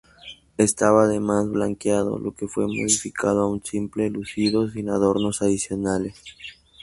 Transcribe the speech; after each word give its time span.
Estaba 0.57 1.03
además 1.03 1.47
blanqueado, 1.47 2.17
lo 2.17 2.33
que 2.33 2.47
fue 2.47 2.65
modificado 2.65 3.41
a 3.41 3.47
un 3.51 3.63
simple 3.63 4.07
enlucido 4.07 4.67
sin 4.67 4.89
adornos 4.89 5.43
adicionales. 5.43 6.17